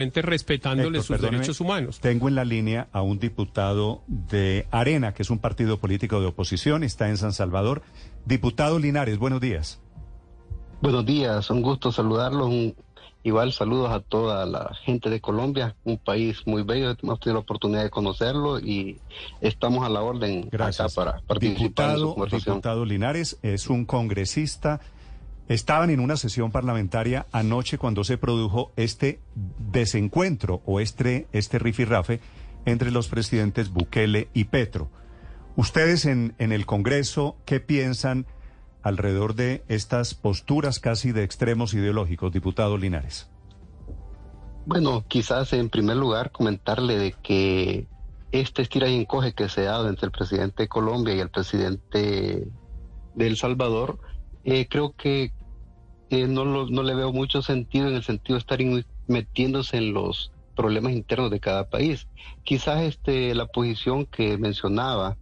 Respetándole 0.00 0.98
Héctor, 0.98 1.18
sus 1.18 1.28
derechos 1.28 1.60
humanos. 1.60 1.98
Tengo 1.98 2.28
en 2.28 2.36
la 2.36 2.44
línea 2.44 2.86
a 2.92 3.02
un 3.02 3.18
diputado 3.18 4.04
de 4.06 4.68
Arena, 4.70 5.12
que 5.12 5.22
es 5.22 5.30
un 5.30 5.40
partido 5.40 5.78
político 5.80 6.20
de 6.20 6.26
oposición, 6.26 6.84
está 6.84 7.08
en 7.08 7.16
San 7.16 7.32
Salvador. 7.32 7.82
Diputado 8.24 8.78
Linares, 8.78 9.18
buenos 9.18 9.40
días. 9.40 9.80
Buenos 10.80 11.04
días, 11.04 11.50
un 11.50 11.62
gusto 11.62 11.90
saludarlos. 11.90 12.46
Un, 12.46 12.76
igual 13.24 13.52
saludos 13.52 13.90
a 13.90 13.98
toda 13.98 14.46
la 14.46 14.72
gente 14.84 15.10
de 15.10 15.20
Colombia, 15.20 15.74
un 15.82 15.98
país 15.98 16.46
muy 16.46 16.62
bello. 16.62 16.94
Hemos 17.02 17.18
tenido 17.18 17.34
la 17.34 17.40
oportunidad 17.40 17.82
de 17.82 17.90
conocerlo 17.90 18.60
y 18.60 19.00
estamos 19.40 19.84
a 19.84 19.88
la 19.88 20.00
orden 20.02 20.48
Gracias. 20.48 20.96
acá 20.96 21.10
para 21.10 21.20
participar 21.22 21.40
en 21.40 21.56
su 21.56 21.62
Diputado, 21.64 22.14
conversación. 22.14 22.54
diputado 22.54 22.84
Linares 22.84 23.36
es 23.42 23.68
un 23.68 23.84
congresista. 23.84 24.80
Estaban 25.48 25.88
en 25.88 26.00
una 26.00 26.16
sesión 26.16 26.50
parlamentaria 26.50 27.26
anoche 27.32 27.78
cuando 27.78 28.04
se 28.04 28.18
produjo 28.18 28.70
este 28.76 29.20
desencuentro 29.34 30.62
o 30.66 30.78
este, 30.78 31.26
este 31.32 31.58
rifirrafe 31.58 32.20
entre 32.66 32.90
los 32.90 33.08
presidentes 33.08 33.70
Bukele 33.70 34.28
y 34.34 34.44
Petro. 34.44 34.90
Ustedes 35.56 36.04
en, 36.04 36.34
en 36.38 36.52
el 36.52 36.66
Congreso, 36.66 37.36
¿qué 37.46 37.60
piensan 37.60 38.26
alrededor 38.82 39.34
de 39.34 39.64
estas 39.68 40.14
posturas 40.14 40.80
casi 40.80 41.12
de 41.12 41.24
extremos 41.24 41.72
ideológicos, 41.72 42.30
diputado 42.30 42.76
Linares? 42.76 43.30
Bueno, 44.66 45.04
quizás 45.08 45.54
en 45.54 45.70
primer 45.70 45.96
lugar 45.96 46.30
comentarle 46.30 46.98
de 46.98 47.12
que 47.12 47.86
este 48.32 48.60
estira 48.60 48.86
y 48.88 48.96
encoge 48.96 49.32
que 49.32 49.48
se 49.48 49.62
ha 49.62 49.72
dado 49.72 49.88
entre 49.88 50.06
el 50.06 50.12
presidente 50.12 50.64
de 50.64 50.68
Colombia 50.68 51.14
y 51.14 51.20
el 51.20 51.30
presidente 51.30 52.46
de 53.14 53.26
El 53.26 53.36
Salvador, 53.38 53.98
eh, 54.44 54.68
creo 54.68 54.92
que 54.92 55.32
eh, 56.10 56.26
no, 56.26 56.44
no 56.44 56.82
le 56.82 56.94
veo 56.94 57.12
mucho 57.12 57.42
sentido 57.42 57.88
en 57.88 57.94
el 57.94 58.02
sentido 58.02 58.36
de 58.36 58.40
estar 58.40 58.58
metiéndose 59.06 59.76
en 59.76 59.92
los 59.92 60.32
problemas 60.56 60.92
internos 60.92 61.30
de 61.30 61.40
cada 61.40 61.68
país. 61.68 62.08
Quizás 62.44 62.82
este, 62.82 63.34
la 63.34 63.46
posición 63.46 64.06
que 64.06 64.38
mencionaba 64.38 65.16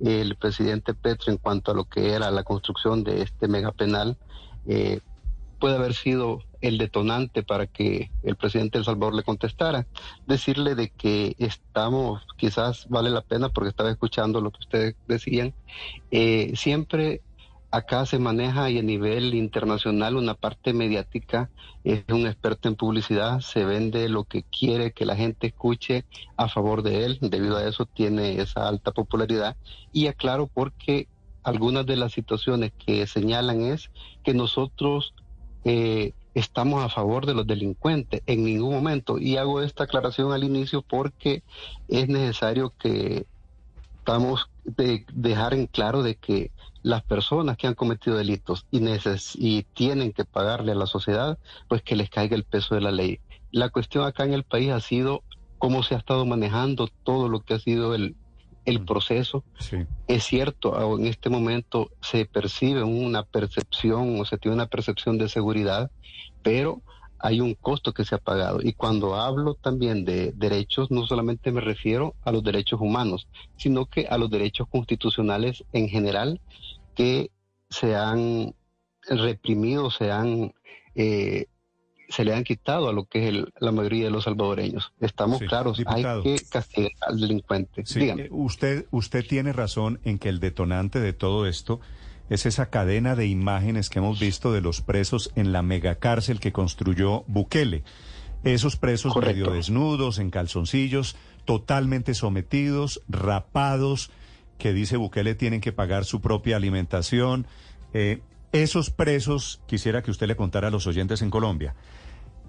el 0.00 0.36
presidente 0.36 0.94
Petro 0.94 1.32
en 1.32 1.38
cuanto 1.38 1.72
a 1.72 1.74
lo 1.74 1.84
que 1.84 2.12
era 2.12 2.30
la 2.30 2.44
construcción 2.44 3.02
de 3.02 3.22
este 3.22 3.48
megapenal 3.48 4.16
eh, 4.66 5.00
puede 5.58 5.76
haber 5.76 5.94
sido 5.94 6.42
el 6.60 6.78
detonante 6.78 7.42
para 7.42 7.66
que 7.66 8.10
el 8.22 8.36
presidente 8.36 8.78
de 8.78 8.80
El 8.80 8.84
Salvador 8.84 9.14
le 9.14 9.22
contestara. 9.22 9.86
Decirle 10.26 10.74
de 10.74 10.90
que 10.90 11.34
estamos, 11.38 12.22
quizás 12.36 12.86
vale 12.88 13.10
la 13.10 13.22
pena 13.22 13.48
porque 13.48 13.70
estaba 13.70 13.90
escuchando 13.90 14.40
lo 14.40 14.50
que 14.50 14.60
ustedes 14.60 14.94
decían, 15.08 15.54
eh, 16.10 16.52
siempre 16.56 17.22
acá 17.76 18.06
se 18.06 18.18
maneja 18.18 18.70
y 18.70 18.78
a 18.78 18.82
nivel 18.82 19.34
internacional 19.34 20.16
una 20.16 20.34
parte 20.34 20.72
mediática, 20.72 21.50
es 21.84 22.04
un 22.08 22.26
experto 22.26 22.68
en 22.68 22.74
publicidad, 22.74 23.40
se 23.40 23.64
vende 23.64 24.08
lo 24.08 24.24
que 24.24 24.44
quiere 24.44 24.92
que 24.92 25.04
la 25.04 25.14
gente 25.14 25.48
escuche 25.48 26.04
a 26.36 26.48
favor 26.48 26.82
de 26.82 27.04
él, 27.04 27.18
debido 27.20 27.56
a 27.58 27.68
eso 27.68 27.84
tiene 27.84 28.40
esa 28.40 28.66
alta 28.66 28.92
popularidad 28.92 29.56
y 29.92 30.06
aclaro 30.06 30.46
porque 30.46 31.06
algunas 31.42 31.86
de 31.86 31.96
las 31.96 32.12
situaciones 32.12 32.72
que 32.84 33.06
señalan 33.06 33.60
es 33.60 33.90
que 34.24 34.32
nosotros 34.32 35.14
eh, 35.64 36.12
estamos 36.34 36.82
a 36.82 36.88
favor 36.88 37.26
de 37.26 37.34
los 37.34 37.46
delincuentes 37.46 38.22
en 38.26 38.44
ningún 38.44 38.74
momento. 38.74 39.18
Y 39.18 39.36
hago 39.36 39.62
esta 39.62 39.84
aclaración 39.84 40.32
al 40.32 40.44
inicio 40.44 40.82
porque 40.82 41.42
es 41.88 42.08
necesario 42.08 42.72
que 42.78 43.26
estamos 44.06 44.48
de 44.62 45.04
dejar 45.12 45.52
en 45.52 45.66
claro 45.66 46.04
de 46.04 46.14
que 46.14 46.52
las 46.82 47.02
personas 47.02 47.56
que 47.56 47.66
han 47.66 47.74
cometido 47.74 48.16
delitos 48.16 48.64
y, 48.70 48.78
neces 48.78 49.32
y 49.34 49.64
tienen 49.74 50.12
que 50.12 50.24
pagarle 50.24 50.70
a 50.70 50.76
la 50.76 50.86
sociedad, 50.86 51.38
pues 51.68 51.82
que 51.82 51.96
les 51.96 52.08
caiga 52.08 52.36
el 52.36 52.44
peso 52.44 52.76
de 52.76 52.82
la 52.82 52.92
ley. 52.92 53.18
La 53.50 53.68
cuestión 53.68 54.04
acá 54.04 54.22
en 54.22 54.32
el 54.32 54.44
país 54.44 54.70
ha 54.70 54.78
sido 54.78 55.24
cómo 55.58 55.82
se 55.82 55.96
ha 55.96 55.98
estado 55.98 56.24
manejando 56.24 56.88
todo 57.02 57.28
lo 57.28 57.40
que 57.40 57.54
ha 57.54 57.58
sido 57.58 57.96
el, 57.96 58.14
el 58.64 58.84
proceso 58.84 59.42
Sí. 59.58 59.78
es 60.06 60.22
cierto, 60.22 60.96
en 60.96 61.06
este 61.06 61.28
momento 61.28 61.90
se 62.00 62.26
percibe 62.26 62.84
una 62.84 63.24
percepción 63.24 64.20
o 64.20 64.24
se 64.24 64.38
tiene 64.38 64.54
una 64.54 64.68
percepción 64.68 65.18
de 65.18 65.28
seguridad, 65.28 65.90
pero 66.44 66.80
hay 67.18 67.40
un 67.40 67.54
costo 67.54 67.92
que 67.92 68.04
se 68.04 68.14
ha 68.14 68.18
pagado. 68.18 68.60
Y 68.62 68.72
cuando 68.74 69.14
hablo 69.16 69.54
también 69.54 70.04
de 70.04 70.32
derechos, 70.34 70.90
no 70.90 71.06
solamente 71.06 71.50
me 71.52 71.60
refiero 71.60 72.14
a 72.24 72.32
los 72.32 72.42
derechos 72.42 72.80
humanos, 72.80 73.26
sino 73.56 73.86
que 73.86 74.06
a 74.06 74.18
los 74.18 74.30
derechos 74.30 74.68
constitucionales 74.68 75.64
en 75.72 75.88
general 75.88 76.40
que 76.94 77.30
se 77.70 77.96
han 77.96 78.54
reprimido, 79.08 79.90
se 79.90 80.10
han... 80.10 80.52
eh, 80.94 81.46
se 82.08 82.24
le 82.24 82.32
han 82.32 82.44
quitado 82.44 82.88
a 82.88 82.92
lo 82.92 83.04
que 83.06 83.24
es 83.24 83.28
el- 83.30 83.52
la 83.58 83.72
mayoría 83.72 84.04
de 84.04 84.10
los 84.12 84.22
salvadoreños. 84.24 84.92
Estamos 85.00 85.40
Sí, 85.40 85.46
claros, 85.46 85.76
diputado. 85.76 86.22
hay 86.22 86.38
que 86.38 86.44
castigar 86.48 86.92
al 87.00 87.18
delincuente. 87.18 87.84
Sí, 87.84 88.08
eh, 88.08 88.28
usted, 88.30 88.86
usted 88.92 89.26
tiene 89.26 89.52
razón 89.52 89.98
en 90.04 90.20
que 90.20 90.28
el 90.28 90.38
detonante 90.38 91.00
de 91.00 91.12
todo 91.12 91.46
esto 91.48 91.80
es 92.28 92.46
esa 92.46 92.70
cadena 92.70 93.14
de 93.14 93.26
imágenes 93.26 93.88
que 93.88 94.00
hemos 94.00 94.18
visto 94.18 94.52
de 94.52 94.60
los 94.60 94.80
presos 94.80 95.32
en 95.36 95.52
la 95.52 95.62
megacárcel 95.62 96.40
que 96.40 96.52
construyó 96.52 97.24
Bukele. 97.26 97.84
Esos 98.44 98.76
presos 98.76 99.12
Correcto. 99.12 99.36
medio 99.36 99.52
desnudos, 99.52 100.18
en 100.18 100.30
calzoncillos, 100.30 101.16
totalmente 101.44 102.14
sometidos, 102.14 103.02
rapados, 103.08 104.10
que 104.58 104.72
dice 104.72 104.96
Bukele 104.96 105.34
tienen 105.34 105.60
que 105.60 105.72
pagar 105.72 106.04
su 106.04 106.20
propia 106.20 106.56
alimentación. 106.56 107.46
Eh, 107.92 108.20
esos 108.52 108.90
presos, 108.90 109.60
quisiera 109.66 110.02
que 110.02 110.10
usted 110.10 110.26
le 110.26 110.36
contara 110.36 110.68
a 110.68 110.70
los 110.70 110.86
oyentes 110.86 111.22
en 111.22 111.30
Colombia. 111.30 111.74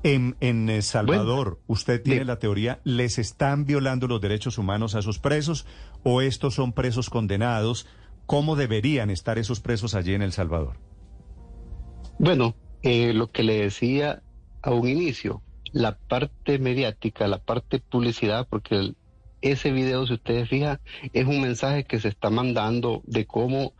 En, 0.03 0.37
en 0.39 0.69
eh, 0.69 0.81
Salvador, 0.83 1.59
¿usted 1.67 2.01
tiene 2.01 2.23
la 2.23 2.37
teoría, 2.37 2.79
les 2.83 3.17
están 3.17 3.65
violando 3.65 4.07
los 4.07 4.21
derechos 4.21 4.57
humanos 4.57 4.95
a 4.95 4.99
esos 4.99 5.19
presos 5.19 5.65
o 6.03 6.21
estos 6.21 6.53
son 6.53 6.71
presos 6.71 7.09
condenados? 7.09 7.87
¿Cómo 8.27 8.57
deberían 8.57 9.09
estar 9.09 9.39
esos 9.39 9.61
presos 9.61 9.95
allí 9.95 10.13
en 10.13 10.21
El 10.21 10.33
Salvador? 10.33 10.75
Bueno, 12.19 12.55
eh, 12.83 13.13
lo 13.13 13.31
que 13.31 13.41
le 13.41 13.61
decía 13.61 14.21
a 14.61 14.71
un 14.71 14.89
inicio, 14.89 15.41
la 15.71 15.97
parte 15.97 16.59
mediática, 16.59 17.25
la 17.27 17.39
parte 17.39 17.79
publicidad, 17.79 18.45
porque 18.49 18.93
ese 19.41 19.71
video, 19.71 20.05
si 20.05 20.15
ustedes 20.15 20.49
fijan, 20.49 20.79
es 21.13 21.25
un 21.25 21.39
mensaje 21.41 21.85
que 21.85 22.01
se 22.01 22.09
está 22.09 22.29
mandando 22.29 23.01
de 23.05 23.25
cómo 23.25 23.71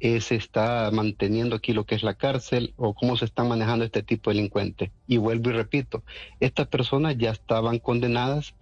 eh, 0.00 0.20
se 0.20 0.34
está 0.34 0.90
manteniendo 0.92 1.54
aquí 1.54 1.72
lo 1.72 1.86
que 1.86 1.94
es 1.94 2.02
la 2.02 2.14
cárcel 2.14 2.74
o 2.76 2.94
cómo 2.94 3.16
se 3.16 3.26
están 3.26 3.48
manejando 3.48 3.84
este 3.84 4.02
tipo 4.02 4.30
de 4.30 4.36
delincuentes. 4.36 4.90
Y 5.06 5.18
vuelvo 5.18 5.50
y 5.50 5.52
repito, 5.52 6.02
estas 6.40 6.66
personas 6.66 7.16
ya 7.16 7.30
estaban 7.30 7.78
condenadas, 7.78 8.54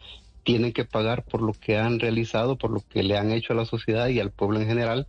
tienen 0.44 0.72
que 0.72 0.84
pagar 0.84 1.25
por 1.25 1.42
lo 1.42 1.53
que 1.53 1.78
han 1.78 2.00
realizado, 2.00 2.56
por 2.56 2.70
lo 2.70 2.80
que 2.80 3.03
le 3.03 3.16
han 3.16 3.30
hecho 3.30 3.53
a 3.53 3.56
la 3.56 3.64
sociedad 3.64 4.08
y 4.08 4.20
al 4.20 4.30
pueblo 4.30 4.60
en 4.60 4.66
general. 4.66 5.06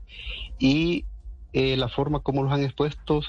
Y 0.60 1.06
eh, 1.54 1.78
la 1.78 1.90
forma 1.90 2.20
como 2.20 2.44
los 2.44 2.52
han 2.52 2.64
expuesto, 2.64 3.22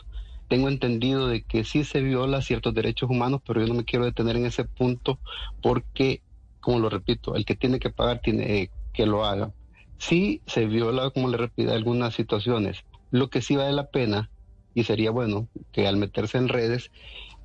tengo 0.48 0.69
entendido 0.69 1.28
de 1.28 1.42
que 1.42 1.65
sí 1.65 1.84
se 1.84 2.00
viola 2.00 2.42
ciertos 2.42 2.75
derechos 2.75 3.10
humanos, 3.10 3.41
pero 3.47 3.60
yo 3.60 3.66
no 3.66 3.75
me 3.75 3.84
quiero 3.84 4.04
detener 4.04 4.37
en 4.37 4.47
ese 4.47 4.65
punto 4.65 5.19
porque, 5.62 6.22
como 6.60 6.78
lo 6.78 6.91
repito, 6.91 7.34
el 7.34 7.45
que 7.45 7.54
tiene 7.54 7.78
que 7.78 7.91
pagar 7.91 8.21
tiene 8.21 8.71
que 8.92 9.06
lo 9.06 9.24
haga. 9.24 9.53
Sí 9.98 10.42
se 10.47 10.66
viola, 10.66 11.10
como 11.10 11.28
le 11.28 11.36
repito, 11.36 11.72
algunas 11.72 12.15
situaciones. 12.15 12.84
Lo 13.10 13.30
que 13.30 13.41
sí 13.41 13.56
vale 13.56 13.72
la 13.72 13.86
pena, 13.86 14.30
y 14.74 14.84
sería 14.84 15.10
bueno 15.10 15.48
que 15.72 15.86
al 15.86 15.97
meterse 15.97 16.36
en 16.36 16.48
redes, 16.48 16.91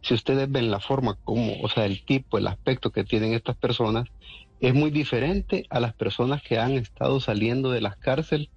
si 0.02 0.14
ustedes 0.14 0.50
ven 0.52 0.72
la 0.72 0.80
forma 0.80 1.18
como, 1.24 1.62
o 1.62 1.70
sea, 1.70 1.86
el 1.86 2.04
tipo, 2.06 2.38
el 2.38 2.48
aspecto 2.48 2.92
que 2.92 3.04
tienen 3.04 3.34
estas 3.34 3.58
personas, 3.58 4.08
es 4.60 4.74
muy 4.74 4.92
diferente 4.92 5.66
a 5.70 5.80
las 5.80 5.94
personas 5.94 6.42
que 6.42 6.60
han 6.60 6.74
estado 6.74 7.20
saliendo 7.20 7.72
de 7.72 7.82
las 7.82 7.96
cárceles 7.96 8.50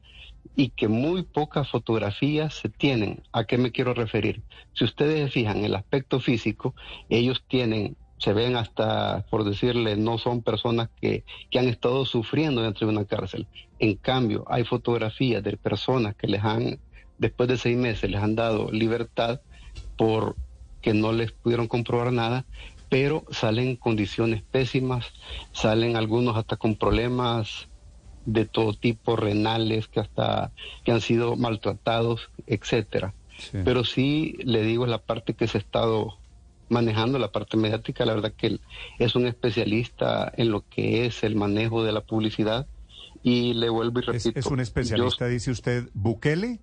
y 0.57 0.71
que 0.71 0.89
muy 0.89 1.23
pocas 1.23 1.71
fotografías 1.71 2.55
se 2.55 2.69
tienen. 2.69 3.23
¿A 3.33 3.45
qué 3.45 3.59
me 3.59 3.73
quiero 3.73 3.95
referir? 3.95 4.43
Si 4.75 4.85
ustedes 4.85 5.21
se 5.21 5.31
fijan 5.31 5.65
el 5.65 5.75
aspecto 5.75 6.21
físico, 6.21 6.75
ellos 7.09 7.45
tienen, 7.47 7.97
se 8.19 8.33
ven 8.33 8.57
hasta, 8.57 9.25
por 9.31 9.45
decirle, 9.45 9.97
no 9.97 10.19
son 10.19 10.43
personas 10.43 10.91
que, 11.01 11.25
que 11.51 11.59
han 11.59 11.69
estado 11.69 12.05
sufriendo 12.05 12.63
dentro 12.63 12.87
de 12.87 12.93
una 12.93 13.05
cárcel. 13.05 13.47
En 13.79 13.95
cambio, 13.95 14.45
hay 14.49 14.65
fotografías 14.65 15.43
de 15.43 15.57
personas 15.57 16.15
que 16.17 16.27
les 16.27 16.43
han, 16.43 16.79
después 17.19 17.49
de 17.49 17.57
seis 17.57 17.77
meses, 17.77 18.11
les 18.11 18.21
han 18.21 18.35
dado 18.35 18.71
libertad 18.71 19.41
por 19.97 20.37
que 20.83 20.93
no 20.93 21.13
les 21.13 21.31
pudieron 21.31 21.69
comprobar 21.69 22.13
nada, 22.13 22.45
pero 22.93 23.25
salen 23.31 23.69
en 23.69 23.77
condiciones 23.77 24.43
pésimas, 24.43 25.07
salen 25.53 25.97
algunos 25.97 26.37
hasta 26.37 26.59
con 26.59 26.77
problemas 26.77 27.69
de 28.27 28.45
todo 28.45 28.75
tipo, 28.75 29.17
renales, 29.17 29.89
que 29.89 30.01
hasta 30.01 30.53
que 30.85 30.93
han 30.93 31.01
sido 31.01 31.37
maltratados, 31.37 32.29
etcétera. 32.47 33.15
Pero 33.65 33.87
sí 33.87 34.37
le 34.45 34.63
digo 34.63 34.85
la 34.85 34.99
parte 34.99 35.33
que 35.33 35.49
se 35.49 35.57
ha 35.57 35.63
estado 35.63 36.19
manejando, 36.69 37.19
la 37.19 37.33
parte 37.33 37.57
mediática, 37.57 38.05
la 38.05 38.13
verdad 38.13 38.35
que 38.37 38.49
él 38.49 38.61
es 38.99 39.15
un 39.15 39.27
especialista 39.27 40.31
en 40.37 40.51
lo 40.51 40.69
que 40.69 41.07
es 41.07 41.25
el 41.25 41.35
manejo 41.35 41.85
de 41.85 41.93
la 41.93 42.03
publicidad 42.03 42.67
y 43.23 43.55
le 43.55 43.71
vuelvo 43.71 44.01
y 44.01 44.03
repito. 44.03 44.39
¿Es, 44.39 44.45
un 44.45 44.61
especialista, 44.61 45.29
dice 45.29 45.51
usted, 45.51 45.89
Bukele? 45.95 46.61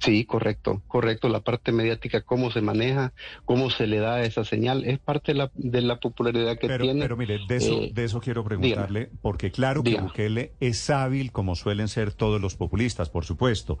Sí, 0.00 0.24
correcto, 0.24 0.82
correcto. 0.86 1.28
La 1.28 1.40
parte 1.40 1.72
mediática, 1.72 2.22
cómo 2.22 2.50
se 2.52 2.60
maneja, 2.60 3.12
cómo 3.44 3.68
se 3.68 3.86
le 3.86 3.98
da 3.98 4.22
esa 4.22 4.44
señal, 4.44 4.84
es 4.84 4.98
parte 5.00 5.32
de 5.32 5.38
la, 5.38 5.50
de 5.54 5.82
la 5.82 5.98
popularidad 5.98 6.56
que 6.58 6.68
tiene. 6.68 7.00
Pero 7.00 7.16
mire, 7.16 7.40
de 7.48 7.56
eso, 7.56 7.82
eh, 7.82 7.90
de 7.92 8.04
eso 8.04 8.20
quiero 8.20 8.44
preguntarle, 8.44 9.10
porque 9.22 9.50
claro 9.50 9.82
que 9.82 10.00
Bukele 10.00 10.52
es 10.60 10.88
hábil, 10.90 11.32
como 11.32 11.56
suelen 11.56 11.88
ser 11.88 12.12
todos 12.12 12.40
los 12.40 12.54
populistas, 12.54 13.10
por 13.10 13.24
supuesto. 13.24 13.78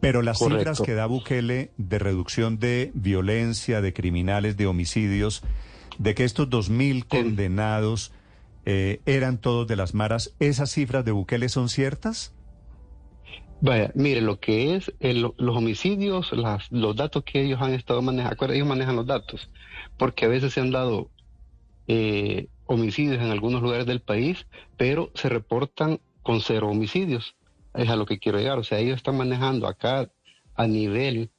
Pero 0.00 0.20
las 0.20 0.38
cifras 0.38 0.82
que 0.82 0.92
da 0.92 1.06
Bukele 1.06 1.70
de 1.78 1.98
reducción 1.98 2.58
de 2.58 2.90
violencia, 2.92 3.80
de 3.80 3.94
criminales, 3.94 4.58
de 4.58 4.66
homicidios, 4.66 5.42
de 5.98 6.14
que 6.14 6.24
estos 6.24 6.50
2.000 6.50 7.06
condenados 7.08 8.12
eh, 8.66 9.00
eran 9.06 9.38
todos 9.38 9.66
de 9.66 9.76
las 9.76 9.94
maras, 9.94 10.34
¿esas 10.38 10.70
cifras 10.70 11.04
de 11.06 11.12
Bukele 11.12 11.48
son 11.48 11.70
ciertas? 11.70 12.35
Vaya, 13.60 13.90
mire, 13.94 14.20
lo 14.20 14.38
que 14.38 14.76
es 14.76 14.92
los 15.00 15.56
homicidios, 15.56 16.30
los 16.70 16.96
datos 16.96 17.24
que 17.24 17.42
ellos 17.42 17.60
han 17.62 17.72
estado 17.72 18.02
manejando, 18.02 18.52
ellos 18.52 18.68
manejan 18.68 18.96
los 18.96 19.06
datos, 19.06 19.50
porque 19.96 20.26
a 20.26 20.28
veces 20.28 20.52
se 20.52 20.60
han 20.60 20.70
dado 20.70 21.10
eh, 21.88 22.48
homicidios 22.66 23.22
en 23.22 23.30
algunos 23.30 23.62
lugares 23.62 23.86
del 23.86 24.00
país, 24.00 24.46
pero 24.76 25.10
se 25.14 25.28
reportan 25.28 26.00
con 26.22 26.40
cero 26.40 26.68
homicidios. 26.68 27.34
Es 27.74 27.88
a 27.88 27.96
lo 27.96 28.06
que 28.06 28.18
quiero 28.18 28.38
llegar. 28.38 28.58
O 28.58 28.64
sea, 28.64 28.78
ellos 28.78 28.96
están 28.96 29.16
manejando 29.16 29.66
acá 29.66 30.10
a 30.54 30.66
nivel 30.66 31.30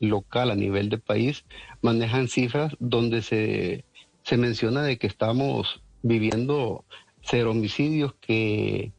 local, 0.00 0.50
a 0.50 0.56
nivel 0.56 0.88
de 0.88 0.98
país, 0.98 1.44
manejan 1.82 2.28
cifras 2.28 2.74
donde 2.78 3.22
se, 3.22 3.84
se 4.22 4.36
menciona 4.36 4.82
de 4.82 4.98
que 4.98 5.06
estamos 5.06 5.82
viviendo 6.02 6.84
cero 7.22 7.50
homicidios 7.50 8.14
que 8.20 8.92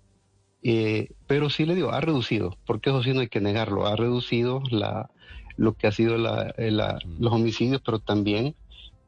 eh, 0.63 1.10
pero 1.28 1.50
sí 1.50 1.66
le 1.66 1.75
digo, 1.75 1.92
ha 1.92 2.02
reducido, 2.02 2.58
porque 2.66 2.90
eso 2.90 3.02
sí 3.04 3.13
no 3.13 3.22
hay 3.22 3.30
que 3.30 3.42
negarlo, 3.42 3.88
ha 3.88 3.96
reducido 3.96 4.62
la, 4.69 5.10
lo 5.58 5.74
que 5.74 5.88
ha 5.88 5.92
sido 5.92 6.18
la, 6.18 6.54
eh, 6.58 6.72
los 6.72 7.34
homicidios, 7.34 7.81
pero 7.84 8.00
también 8.00 8.56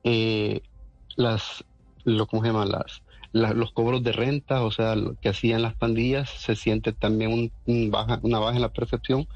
eh, 0.04 0.62
las, 1.16 1.64
lo, 2.04 2.26
¿cómo 2.28 2.42
se 2.42 2.50
llama? 2.50 2.66
Las, 2.66 3.02
los 3.56 3.72
cobros 3.72 4.04
de 4.04 4.12
renta, 4.12 4.64
o 4.64 4.72
sea, 4.72 4.96
lo 4.96 5.16
que 5.16 5.30
hacían 5.30 5.62
las 5.62 5.76
pandillas, 5.76 6.30
se 6.30 6.56
siente 6.56 6.94
también 6.94 7.52
un, 7.66 7.92
baja, 7.92 8.20
una 8.24 8.40
baja 8.40 8.56
en 8.56 8.62
la 8.62 8.74
percepción, 8.74 9.28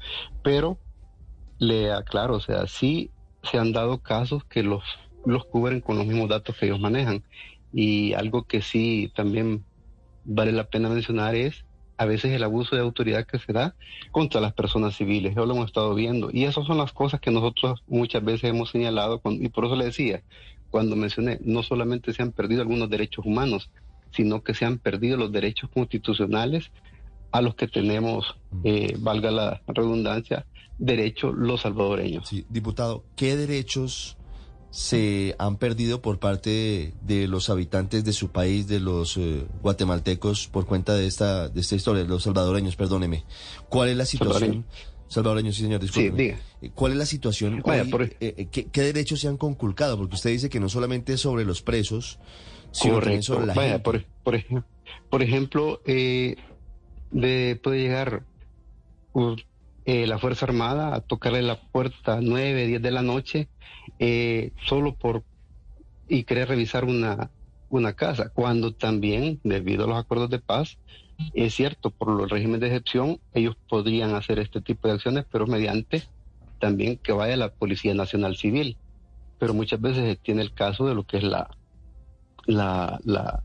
pero 0.42 0.78
le 1.58 1.92
aclaro, 1.92 2.36
o 2.36 2.40
sea, 2.40 2.66
sí 2.66 3.10
se 3.42 3.58
han 3.58 3.72
dado 3.72 3.98
casos 3.98 4.44
que 4.44 4.62
los, 4.62 4.84
los 5.24 5.44
cubren 5.46 5.80
con 5.80 5.98
los 5.98 6.06
mismos 6.06 6.28
datos 6.28 6.56
que 6.56 6.66
ellos 6.66 6.80
manejan. 6.80 7.24
Y 7.72 8.14
algo 8.14 8.44
que 8.44 8.62
sí 8.62 9.12
también 9.14 9.64
vale 10.24 10.52
la 10.52 10.64
pena 10.64 10.88
mencionar 10.88 11.34
es 11.34 11.64
a 11.98 12.06
veces 12.06 12.32
el 12.32 12.44
abuso 12.44 12.76
de 12.76 12.82
autoridad 12.82 13.26
que 13.26 13.38
se 13.38 13.52
da 13.52 13.74
contra 14.12 14.40
las 14.40 14.54
personas 14.54 14.96
civiles. 14.96 15.32
Eso 15.32 15.44
lo 15.44 15.54
hemos 15.54 15.66
estado 15.66 15.94
viendo. 15.94 16.30
Y 16.32 16.44
esas 16.44 16.64
son 16.64 16.78
las 16.78 16.92
cosas 16.92 17.20
que 17.20 17.32
nosotros 17.32 17.82
muchas 17.88 18.24
veces 18.24 18.50
hemos 18.50 18.70
señalado. 18.70 19.20
y 19.24 19.48
por 19.48 19.66
eso 19.66 19.76
le 19.76 19.86
decía, 19.86 20.22
cuando 20.70 20.96
mencioné, 20.96 21.38
no 21.42 21.62
solamente 21.62 22.12
se 22.12 22.22
han 22.22 22.32
perdido 22.32 22.62
algunos 22.62 22.88
derechos 22.88 23.26
humanos, 23.26 23.70
sino 24.12 24.42
que 24.42 24.54
se 24.54 24.64
han 24.64 24.78
perdido 24.78 25.16
los 25.16 25.32
derechos 25.32 25.70
constitucionales 25.70 26.70
a 27.32 27.42
los 27.42 27.56
que 27.56 27.68
tenemos, 27.68 28.36
eh, 28.64 28.96
valga 28.98 29.30
la 29.30 29.62
redundancia, 29.66 30.46
derechos 30.78 31.34
los 31.36 31.62
salvadoreños. 31.62 32.28
Sí, 32.28 32.46
diputado, 32.48 33.04
¿qué 33.16 33.36
derechos 33.36 34.17
se 34.70 35.34
han 35.38 35.56
perdido 35.56 36.02
por 36.02 36.18
parte 36.18 36.92
de, 37.02 37.26
los 37.26 37.48
habitantes 37.48 38.04
de 38.04 38.12
su 38.12 38.28
país, 38.28 38.68
de 38.68 38.80
los 38.80 39.16
eh, 39.16 39.46
guatemaltecos, 39.62 40.48
por 40.48 40.66
cuenta 40.66 40.94
de 40.94 41.06
esta, 41.06 41.48
de 41.48 41.60
esta 41.60 41.74
historia, 41.74 42.04
los 42.04 42.24
salvadoreños, 42.24 42.76
perdóneme. 42.76 43.24
¿Cuál 43.68 43.88
es 43.90 43.96
la 43.96 44.04
situación? 44.04 44.66
Salvadoreños, 45.08 45.56
sí, 45.56 45.62
señor, 45.62 45.80
disculpe. 45.80 46.36
Eh, 46.60 46.70
¿Cuál 46.74 46.92
es 46.92 46.98
la 46.98 47.06
situación 47.06 47.62
eh, 48.20 48.48
¿qué, 48.50 48.82
derechos 48.82 49.20
se 49.20 49.28
han 49.28 49.38
conculcado? 49.38 49.96
Porque 49.96 50.16
usted 50.16 50.30
dice 50.30 50.50
que 50.50 50.60
no 50.60 50.68
solamente 50.68 51.14
es 51.14 51.20
sobre 51.20 51.46
los 51.46 51.62
presos, 51.62 52.18
sino 52.70 53.00
también 53.00 53.22
sobre 53.22 53.46
la 53.46 53.54
gente. 53.54 53.78
Por, 53.78 54.04
por, 55.08 55.22
ejemplo, 55.22 55.80
de, 55.86 57.60
puede 57.62 57.78
llegar 57.80 58.24
la 59.88 60.18
Fuerza 60.18 60.44
Armada 60.44 60.94
a 60.94 61.00
tocarle 61.00 61.40
la 61.40 61.58
puerta 61.58 62.18
9, 62.20 62.66
10 62.66 62.82
de 62.82 62.90
la 62.90 63.00
noche 63.00 63.48
eh, 63.98 64.52
solo 64.66 64.94
por 64.94 65.24
y 66.08 66.24
querer 66.24 66.48
revisar 66.48 66.84
una, 66.84 67.30
una 67.70 67.94
casa, 67.94 68.30
cuando 68.30 68.72
también, 68.72 69.40
debido 69.44 69.84
a 69.84 69.88
los 69.88 69.98
acuerdos 69.98 70.28
de 70.28 70.40
paz, 70.40 70.78
es 71.32 71.54
cierto, 71.54 71.90
por 71.90 72.08
los 72.10 72.30
regímenes 72.30 72.60
de 72.60 72.66
excepción, 72.68 73.20
ellos 73.32 73.56
podrían 73.68 74.14
hacer 74.14 74.38
este 74.38 74.60
tipo 74.60 74.88
de 74.88 74.94
acciones, 74.94 75.24
pero 75.30 75.46
mediante 75.46 76.02
también 76.60 76.98
que 76.98 77.12
vaya 77.12 77.36
la 77.36 77.50
Policía 77.50 77.94
Nacional 77.94 78.36
Civil. 78.36 78.76
Pero 79.38 79.54
muchas 79.54 79.80
veces 79.80 80.18
tiene 80.20 80.42
el 80.42 80.52
caso 80.52 80.86
de 80.86 80.94
lo 80.94 81.04
que 81.04 81.18
es 81.18 81.22
la, 81.22 81.48
la, 82.46 83.00
la, 83.04 83.42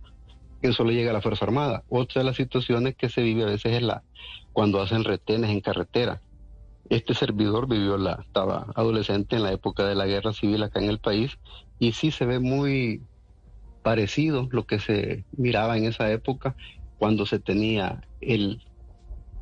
que 0.62 0.74
solo 0.74 0.92
llega 0.92 1.12
a 1.12 1.13
la 1.13 1.22
Fuerza 1.22 1.46
Armada. 1.46 1.84
Otra 1.89 2.22
de 2.22 2.25
las 2.25 2.36
situaciones 2.36 2.96
que 2.96 3.10
se 3.10 3.22
vive 3.22 3.44
a 3.44 3.48
veces 3.48 3.74
es 3.74 3.81
la, 3.81 4.04
cuando 4.51 4.81
hacen 4.81 5.04
retenes 5.04 5.50
en 5.50 5.62
carretera 5.62 6.22
este 6.89 7.13
servidor 7.13 7.68
vivió 7.68 7.97
la, 7.97 8.19
estaba 8.21 8.68
adolescente 8.75 9.35
en 9.35 9.44
la 9.44 9.51
época 9.51 9.85
de 9.85 9.95
la 9.95 10.06
guerra 10.06 10.33
civil 10.33 10.63
acá 10.63 10.80
en 10.80 10.89
el 10.89 11.00
país 11.00 11.38
y 11.80 11.94
sí 11.94 12.12
se 12.12 12.25
ve 12.25 12.39
muy 12.39 13.01
parecido 13.83 14.47
lo 14.51 14.65
que 14.65 14.80
se 14.80 15.25
miraba 15.35 15.77
en 15.77 15.85
esa 15.85 16.12
época 16.12 16.56
cuando 16.97 17.25
se 17.25 17.39
tenía 17.39 18.01
el, 18.21 18.63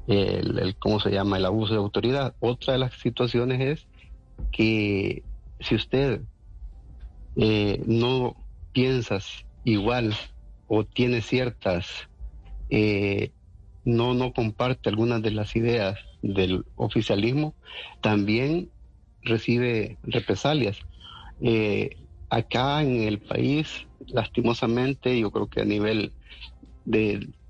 el, 0.08 0.76
¿cómo 0.80 1.00
se 1.00 1.12
llama? 1.12 1.38
El 1.38 1.46
abuso 1.46 1.74
de 1.74 1.80
autoridad. 1.80 2.36
Otra 2.40 2.74
de 2.74 2.80
las 2.80 2.94
situaciones 2.96 3.62
es 3.62 3.88
que 4.52 5.24
si 5.60 5.76
usted 5.76 6.22
eh, 7.36 7.82
no 7.86 8.36
piensas 8.72 9.46
igual 9.64 10.16
o 10.68 10.84
tiene 10.86 11.22
ciertas, 11.22 11.88
eh, 12.70 13.32
no, 13.86 14.14
no 14.14 14.34
comparte 14.34 14.90
algunas 14.90 15.22
de 15.22 15.32
las 15.32 15.56
ideas 15.56 16.00
del 16.22 16.66
oficialismo 16.76 17.56
también 18.02 18.72
recibe 19.22 20.00
represalias. 20.04 20.78
Eh, 21.42 21.98
acá 22.30 22.82
en 22.82 23.02
el 23.04 23.20
país, 23.20 23.88
lastimosamente, 24.08 25.20
yo 25.20 25.32
creo 25.32 25.48
que 25.48 25.62
a 25.62 25.66
nivel 25.66 26.14
de 26.86 27.34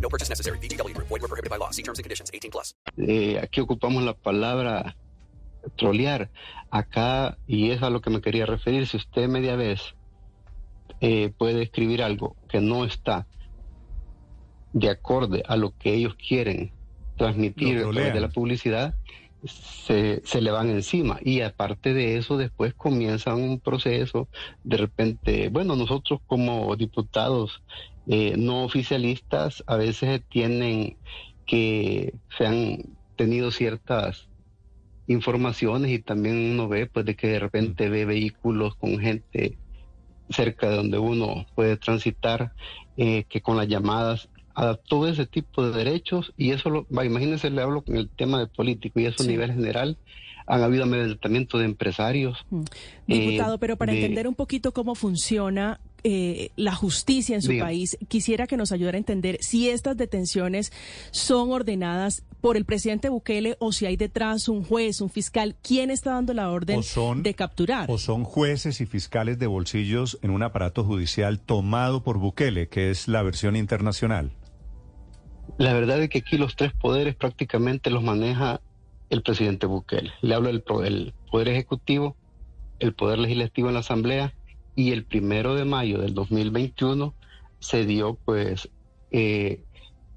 No 0.00 0.08
purchase 0.08 0.30
necessary. 0.30 0.58
BGW. 0.58 0.94
Void 0.96 1.10
were 1.10 1.28
prohibited 1.28 1.50
by 1.50 1.58
law. 1.58 1.70
See 1.70 1.82
terms 1.82 1.98
and 1.98 2.04
conditions. 2.04 2.30
18 2.32 2.50
plus. 2.50 2.74
Eh, 2.96 3.38
aquí 3.42 3.60
ocupamos 3.60 4.02
la 4.02 4.14
palabra 4.14 4.96
trolear. 5.76 6.30
Acá, 6.70 7.38
y 7.46 7.70
es 7.70 7.82
a 7.82 7.90
lo 7.90 8.00
que 8.00 8.10
me 8.10 8.20
quería 8.20 8.46
referir, 8.46 8.86
si 8.86 8.96
usted 8.96 9.28
media 9.28 9.56
vez 9.56 9.94
eh, 11.00 11.32
puede 11.36 11.62
escribir 11.62 12.02
algo 12.02 12.36
que 12.48 12.60
no 12.60 12.84
está 12.84 13.26
de 14.72 14.90
acorde 14.90 15.42
a 15.46 15.56
lo 15.56 15.76
que 15.78 15.94
ellos 15.94 16.16
quieren 16.16 16.72
transmitir 17.16 17.78
a 17.78 17.90
través 17.90 18.12
de 18.12 18.20
la 18.20 18.28
publicidad, 18.28 18.94
se, 19.44 20.22
se, 20.24 20.40
le 20.40 20.50
van 20.50 20.70
encima. 20.70 21.18
Y 21.22 21.42
aparte 21.42 21.94
de 21.94 22.16
eso, 22.16 22.36
después 22.36 22.74
comienza 22.74 23.34
un 23.34 23.60
proceso, 23.60 24.28
de 24.64 24.76
repente, 24.78 25.48
bueno, 25.48 25.76
nosotros 25.76 26.20
como 26.26 26.74
diputados 26.76 27.62
eh, 28.06 28.34
no 28.36 28.64
oficialistas 28.64 29.64
a 29.66 29.76
veces 29.76 30.22
tienen 30.28 30.96
que 31.46 32.14
se 32.36 32.46
han 32.46 32.96
tenido 33.16 33.50
ciertas 33.50 34.28
informaciones 35.06 35.90
y 35.90 35.98
también 35.98 36.52
uno 36.52 36.68
ve 36.68 36.86
pues 36.86 37.04
de 37.04 37.16
que 37.16 37.28
de 37.28 37.38
repente 37.38 37.88
ve 37.88 38.04
vehículos 38.04 38.76
con 38.76 38.98
gente 38.98 39.58
cerca 40.30 40.70
de 40.70 40.76
donde 40.76 40.98
uno 40.98 41.46
puede 41.54 41.76
transitar, 41.76 42.52
eh, 42.96 43.24
que 43.28 43.40
con 43.40 43.56
las 43.56 43.68
llamadas 43.68 44.28
adaptó 44.54 45.06
ese 45.06 45.26
tipo 45.26 45.66
de 45.66 45.76
derechos 45.76 46.32
y 46.36 46.52
eso 46.52 46.70
lo, 46.70 46.86
va, 46.86 47.04
imagínense, 47.04 47.50
le 47.50 47.60
hablo 47.60 47.82
con 47.82 47.96
el 47.96 48.08
tema 48.08 48.38
de 48.38 48.46
político 48.46 49.00
y 49.00 49.06
eso 49.06 49.22
a 49.22 49.26
nivel 49.26 49.52
general. 49.52 49.98
Han 50.46 50.62
habido 50.62 50.84
amedrentamiento 50.84 51.56
de 51.58 51.64
empresarios. 51.64 52.44
Mm. 52.50 52.64
Diputado, 53.06 53.58
pero 53.58 53.76
para 53.76 53.94
entender 53.94 54.28
un 54.28 54.34
poquito 54.34 54.72
cómo 54.72 54.94
funciona 54.94 55.80
eh, 56.06 56.50
la 56.56 56.74
justicia 56.74 57.34
en 57.34 57.40
su 57.40 57.58
país, 57.58 57.96
quisiera 58.08 58.46
que 58.46 58.58
nos 58.58 58.72
ayudara 58.72 58.96
a 58.96 58.98
entender 58.98 59.38
si 59.40 59.70
estas 59.70 59.96
detenciones 59.96 60.70
son 61.12 61.50
ordenadas 61.50 62.24
por 62.42 62.58
el 62.58 62.66
presidente 62.66 63.08
Bukele 63.08 63.56
o 63.58 63.72
si 63.72 63.86
hay 63.86 63.96
detrás 63.96 64.48
un 64.48 64.64
juez, 64.64 65.00
un 65.00 65.08
fiscal. 65.08 65.56
¿Quién 65.62 65.90
está 65.90 66.10
dando 66.10 66.34
la 66.34 66.50
orden 66.50 66.82
de 67.22 67.34
capturar? 67.34 67.90
O 67.90 67.96
son 67.96 68.24
jueces 68.24 68.82
y 68.82 68.86
fiscales 68.86 69.38
de 69.38 69.46
bolsillos 69.46 70.18
en 70.20 70.30
un 70.30 70.42
aparato 70.42 70.84
judicial 70.84 71.40
tomado 71.40 72.02
por 72.02 72.18
Bukele, 72.18 72.68
que 72.68 72.90
es 72.90 73.08
la 73.08 73.22
versión 73.22 73.56
internacional. 73.56 74.30
La 75.56 75.72
verdad 75.72 76.02
es 76.02 76.10
que 76.10 76.18
aquí 76.18 76.36
los 76.36 76.54
tres 76.54 76.74
poderes 76.74 77.14
prácticamente 77.14 77.88
los 77.88 78.02
maneja 78.02 78.60
el 79.08 79.22
presidente 79.22 79.64
Bukele. 79.64 80.12
Le 80.20 80.34
hablo 80.34 80.48
del 80.48 80.62
Poder 81.30 81.48
Ejecutivo, 81.48 82.14
el 82.78 82.92
Poder 82.92 83.18
Legislativo 83.18 83.68
en 83.68 83.74
la 83.74 83.80
Asamblea 83.80 84.34
y 84.74 84.92
el 84.92 85.04
primero 85.04 85.54
de 85.54 85.64
mayo 85.64 85.98
del 85.98 86.14
2021 86.14 87.14
se 87.58 87.86
dio 87.86 88.18
pues 88.24 88.68
eh, 89.10 89.62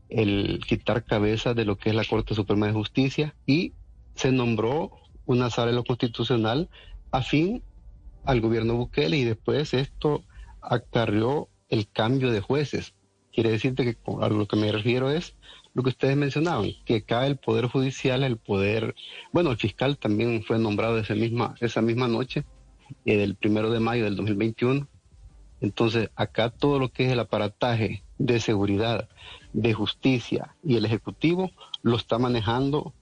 el 0.09 0.59
quitar 0.67 1.03
cabeza 1.03 1.53
de 1.53 1.65
lo 1.65 1.77
que 1.77 1.89
es 1.89 1.95
la 1.95 2.05
Corte 2.05 2.33
Suprema 2.33 2.67
de 2.67 2.73
Justicia 2.73 3.35
y 3.45 3.73
se 4.15 4.31
nombró 4.31 4.91
una 5.25 5.49
sala 5.49 5.67
de 5.67 5.73
lo 5.73 5.83
constitucional 5.83 6.69
afín 7.11 7.61
al 8.23 8.41
gobierno 8.41 8.75
Bukele 8.75 9.17
y 9.17 9.23
después 9.23 9.73
esto 9.73 10.23
acarrió 10.61 11.49
el 11.69 11.87
cambio 11.89 12.31
de 12.31 12.41
jueces. 12.41 12.93
Quiere 13.31 13.51
decirte 13.51 13.83
que 13.83 13.97
a 14.21 14.29
lo 14.29 14.47
que 14.47 14.55
me 14.55 14.71
refiero 14.71 15.11
es 15.11 15.35
lo 15.73 15.83
que 15.83 15.89
ustedes 15.89 16.17
mencionaban, 16.17 16.71
que 16.85 17.03
cae 17.03 17.27
el 17.27 17.37
Poder 17.37 17.67
Judicial, 17.67 18.23
el 18.23 18.37
Poder, 18.37 18.95
bueno, 19.31 19.51
el 19.51 19.57
fiscal 19.57 19.97
también 19.97 20.43
fue 20.43 20.57
nombrado 20.57 20.97
esa 20.97 21.13
misma, 21.13 21.53
esa 21.61 21.83
misma 21.83 22.07
noche, 22.07 22.45
eh, 23.05 23.17
del 23.17 23.35
primero 23.35 23.69
de 23.71 23.79
mayo 23.79 24.03
del 24.05 24.15
2021. 24.15 24.87
Entonces, 25.61 26.09
acá 26.15 26.49
todo 26.49 26.79
lo 26.79 26.89
que 26.89 27.05
es 27.05 27.11
el 27.11 27.19
aparataje 27.19 28.03
de 28.17 28.39
seguridad, 28.39 29.09
de 29.53 29.73
justicia 29.73 30.55
y 30.63 30.75
el 30.75 30.85
Ejecutivo 30.85 31.51
lo 31.81 31.95
está 31.97 32.19
manejando 32.19 32.93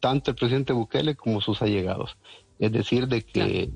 tanto 0.00 0.30
el 0.30 0.36
presidente 0.36 0.72
Bukele 0.72 1.14
como 1.14 1.40
sus 1.40 1.62
allegados. 1.62 2.16
Es 2.58 2.72
decir, 2.72 3.08
de 3.08 3.22
que 3.22 3.70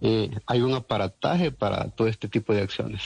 eh, 0.00 0.30
hay 0.46 0.60
un 0.60 0.74
aparataje 0.74 1.52
para 1.52 1.88
todo 1.90 2.08
este 2.08 2.28
tipo 2.28 2.52
de 2.52 2.62
acciones. 2.62 3.02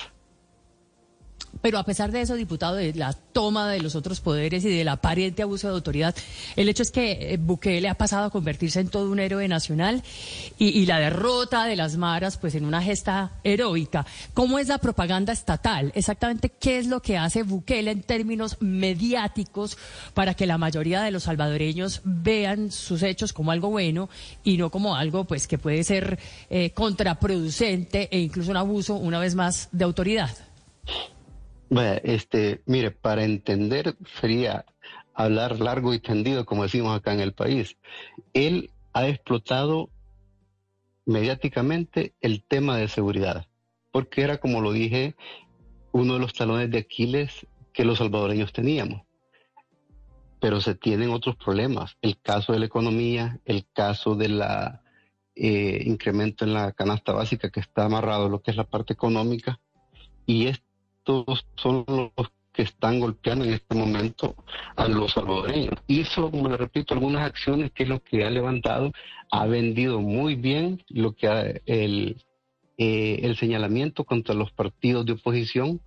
Pero 1.61 1.79
a 1.79 1.85
pesar 1.85 2.13
de 2.13 2.21
eso, 2.21 2.35
diputado, 2.35 2.77
de 2.77 2.95
la 2.95 3.13
toma 3.13 3.69
de 3.71 3.81
los 3.81 3.97
otros 3.97 4.21
poderes 4.21 4.65
y 4.65 4.69
del 4.69 4.89
aparente 4.89 5.43
abuso 5.43 5.69
de 5.69 5.75
autoridad, 5.75 6.15
el 6.57 6.69
hecho 6.69 6.83
es 6.83 6.91
que 6.91 7.35
eh, 7.35 7.37
Bukele 7.37 7.89
ha 7.89 7.95
pasado 7.95 8.27
a 8.27 8.31
convertirse 8.31 8.81
en 8.81 8.89
todo 8.89 9.11
un 9.11 9.19
héroe 9.19 9.49
nacional 9.49 10.03
y, 10.59 10.87
la 10.87 10.99
derrota 11.01 11.67
de 11.67 11.77
las 11.77 11.97
maras, 11.97 12.39
pues 12.39 12.55
en 12.55 12.65
una 12.65 12.81
gesta 12.81 13.33
heroica. 13.45 14.07
¿Cómo 14.35 14.59
es 14.59 14.69
la 14.69 14.79
propaganda 14.79 15.33
estatal? 15.33 15.93
Exactamente, 15.95 16.51
¿qué 16.51 16.79
es 16.79 16.87
lo 16.87 17.03
que 17.03 17.19
hace 17.19 17.43
Bukele 17.43 17.91
en 17.91 18.03
términos 18.03 18.57
mediáticos 18.61 19.77
para 20.15 20.35
que 20.35 20.47
la 20.47 20.59
mayoría 20.59 21.03
de 21.03 21.11
los 21.11 21.25
salvadoreños 21.25 22.01
vean 22.05 22.71
sus 22.71 23.03
hechos 23.03 23.33
como 23.33 23.51
algo 23.51 23.69
bueno 23.69 24.09
y 24.45 24.57
no 24.57 24.71
como 24.71 24.95
algo, 24.95 25.25
pues, 25.25 25.49
que 25.49 25.59
puede 25.59 25.83
ser 25.83 26.19
eh, 26.51 26.71
contraproducente 26.71 28.09
e 28.11 28.21
incluso 28.21 28.51
un 28.51 28.57
abuso, 28.57 28.95
una 28.95 29.19
vez 29.19 29.35
más, 29.35 29.69
de 29.73 29.85
autoridad? 29.85 30.31
Bueno, 31.71 32.01
este, 32.03 32.63
mire, 32.65 32.91
para 32.91 33.25
entender 33.25 33.97
sería 34.21 34.65
hablar 35.13 35.61
largo 35.61 35.93
y 35.93 35.99
tendido, 35.99 36.47
como 36.47 36.63
decimos 36.63 36.97
acá 36.97 37.13
en 37.13 37.21
el 37.21 37.35
país. 37.35 37.77
Él 38.33 38.71
ha 38.95 39.09
explotado 39.09 39.91
mediáticamente 41.05 42.15
el 42.21 42.43
tema 42.43 42.77
de 42.77 42.89
seguridad, 42.89 43.47
porque 43.91 44.23
era, 44.23 44.39
como 44.39 44.61
lo 44.61 44.73
dije, 44.73 45.15
uno 45.93 46.15
de 46.15 46.21
los 46.21 46.33
talones 46.33 46.71
de 46.71 46.79
Aquiles 46.79 47.47
que 47.73 47.85
los 47.85 47.99
salvadoreños 47.99 48.53
teníamos. 48.53 49.03
Pero 50.41 50.61
se 50.61 50.75
tienen 50.75 51.11
otros 51.11 51.37
problemas, 51.37 51.97
el 52.01 52.19
caso 52.21 52.53
de 52.53 52.61
la 52.61 52.67
economía, 52.67 53.41
el 53.45 53.67
caso 53.73 54.15
de 54.15 54.29
la 54.29 54.83
eh, 55.35 55.83
incremento 55.85 56.45
en 56.45 56.55
la 56.55 56.73
canasta 56.73 57.13
básica 57.13 57.51
que 57.51 57.61
está 57.61 57.85
amarrado 57.85 58.27
a 58.27 58.29
lo 58.29 58.41
que 58.41 58.53
es 58.53 58.57
la 58.57 58.65
parte 58.65 58.93
económica, 58.93 59.61
y 60.27 60.47
son 61.57 61.85
los 61.87 62.29
que 62.53 62.63
están 62.63 62.99
golpeando 62.99 63.45
en 63.45 63.53
este 63.53 63.75
momento 63.75 64.35
a 64.75 64.89
los 64.89 65.13
salvadoreños. 65.13 65.75
Hizo, 65.87 66.31
como 66.31 66.49
le 66.49 66.57
repito, 66.57 66.93
algunas 66.93 67.25
acciones 67.25 67.71
que 67.73 67.85
es 67.85 67.89
lo 67.89 68.03
que 68.03 68.25
ha 68.25 68.31
levantado, 68.31 68.93
ha 69.31 69.47
vendido 69.47 70.01
muy 70.01 70.35
bien 70.35 70.83
lo 70.89 71.15
que 71.15 71.63
el, 71.67 72.17
eh, 72.77 73.21
el 73.23 73.37
señalamiento 73.37 74.05
contra 74.05 74.35
los 74.35 74.51
partidos 74.51 75.07
de 75.07 75.13
oposición, 75.13 75.81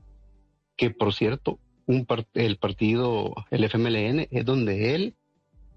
que 0.78 0.92
por 0.92 1.14
cierto, 1.14 1.60
un 1.88 2.08
el 2.34 2.58
partido, 2.58 3.34
el 3.50 3.64
FMLN, 3.66 4.28
es 4.32 4.46
donde 4.46 4.96
él 4.96 5.16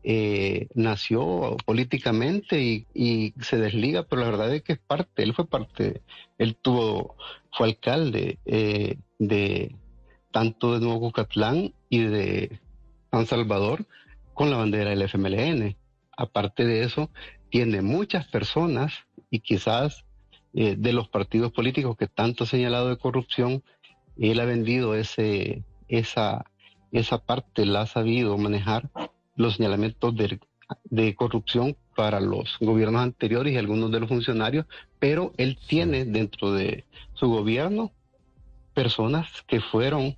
eh, 0.06 0.68
nació 0.74 1.56
políticamente 1.64 2.60
y, 2.92 3.34
se 3.40 3.56
desliga, 3.56 4.02
pero 4.02 4.20
la 4.20 4.30
verdad 4.30 4.54
es 4.54 4.62
que 4.62 4.74
es 4.74 4.78
parte, 4.78 5.22
él 5.22 5.32
fue 5.32 5.46
parte, 5.46 6.02
él 6.36 6.56
tuvo, 6.60 7.16
fue 7.50 7.68
alcalde 7.68 8.38
eh, 8.44 8.98
de 9.18 9.74
tanto 10.30 10.74
de 10.74 10.80
Nuevo 10.84 11.00
Cucatlán 11.00 11.72
y 11.88 12.00
de 12.00 12.60
San 13.10 13.24
Salvador 13.24 13.86
con 14.34 14.50
la 14.50 14.58
bandera 14.58 14.90
del 14.90 15.08
FMLN. 15.08 15.74
Aparte 16.14 16.66
de 16.66 16.82
eso, 16.82 17.08
tiene 17.48 17.80
muchas 17.80 18.26
personas 18.26 18.92
y 19.30 19.40
quizás 19.40 20.04
eh, 20.52 20.76
de 20.76 20.92
los 20.92 21.08
partidos 21.08 21.50
políticos 21.50 21.96
que 21.96 22.08
tanto 22.08 22.44
ha 22.44 22.46
señalado 22.46 22.90
de 22.90 22.98
corrupción, 22.98 23.62
él 24.18 24.38
ha 24.38 24.44
vendido 24.44 24.94
ese, 24.94 25.64
esa, 25.88 26.44
esa 26.92 27.24
parte, 27.24 27.64
la 27.64 27.82
ha 27.82 27.86
sabido 27.86 28.36
manejar 28.36 28.90
los 29.36 29.56
señalamientos 29.56 30.14
de, 30.16 31.14
corrupción 31.14 31.76
para 31.94 32.20
los 32.20 32.56
gobiernos 32.60 33.02
anteriores 33.02 33.52
y 33.52 33.56
algunos 33.56 33.90
de 33.92 34.00
los 34.00 34.08
funcionarios, 34.08 34.66
pero 34.98 35.32
él 35.36 35.58
tiene 35.66 36.04
dentro 36.04 36.52
de 36.52 36.84
su 37.14 37.28
gobierno 37.28 37.92
personas 38.72 39.28
que 39.46 39.60
fueron 39.60 40.16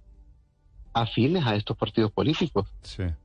afines 0.94 1.44
a 1.44 1.54
estos 1.56 1.76
partidos 1.76 2.10
políticos 2.10 2.72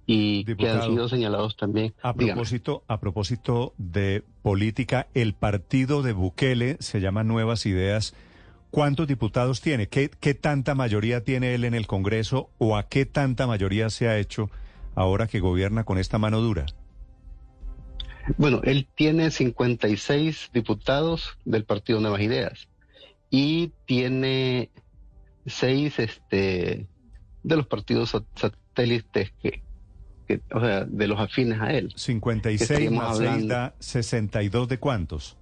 y 0.05 0.43
que 0.43 0.69
han 0.69 0.83
sido 0.83 1.07
señalados 1.07 1.55
también. 1.55 1.93
A 2.01 2.13
propósito, 2.13 2.83
a 2.87 2.99
propósito 2.99 3.73
de 3.77 4.25
política, 4.41 5.07
el 5.13 5.33
partido 5.33 6.01
de 6.01 6.11
Bukele 6.11 6.75
se 6.81 6.99
llama 6.99 7.23
Nuevas 7.23 7.65
Ideas. 7.65 8.13
¿Cuántos 8.71 9.07
diputados 9.07 9.61
tiene? 9.61 9.87
¿Qué, 9.87 10.09
¿Qué 10.19 10.33
tanta 10.33 10.75
mayoría 10.75 11.23
tiene 11.23 11.53
él 11.53 11.63
en 11.63 11.73
el 11.73 11.87
Congreso 11.87 12.49
o 12.57 12.75
a 12.75 12.87
qué 12.87 13.05
tanta 13.05 13.47
mayoría 13.47 13.89
se 13.89 14.09
ha 14.09 14.17
hecho 14.17 14.49
ahora 14.95 15.27
que 15.27 15.39
gobierna 15.39 15.83
con 15.83 15.97
esta 15.97 16.17
mano 16.17 16.41
dura? 16.41 16.65
Bueno, 18.37 18.61
él 18.63 18.87
tiene 18.95 19.31
56 19.31 20.51
diputados 20.53 21.37
del 21.45 21.65
Partido 21.65 21.99
Nuevas 21.99 22.21
Ideas 22.21 22.69
y 23.29 23.71
tiene 23.85 24.69
seis 25.45 25.97
este, 25.99 26.87
de 27.43 27.55
los 27.55 27.67
partidos 27.67 28.15
satélites 28.35 29.33
que, 29.41 29.63
o 30.53 30.59
sea, 30.59 30.85
de 30.85 31.07
los 31.07 31.19
afines 31.19 31.59
a 31.59 31.73
él. 31.73 31.91
56 31.95 32.91
más 32.91 33.17
6 33.17 33.47
da 33.47 33.75
62 33.79 34.67
de 34.67 34.77
cuántos? 34.77 35.37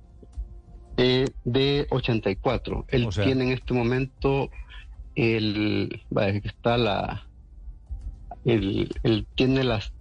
Eh, 0.98 1.28
de 1.44 1.88
84. 1.90 2.86
Él 2.90 3.08
tiene 3.14 3.46
en 3.46 3.52
este 3.52 3.74
momento 3.74 4.50
el, 5.16 6.02
está 6.44 6.78
la, 6.78 7.29
él, 8.46 9.28
tiene 9.36 9.64
las... 9.64 9.94